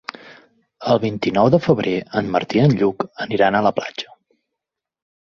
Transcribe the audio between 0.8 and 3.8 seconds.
El vint-i-nou de febrer en Martí i en Lluc aniran a la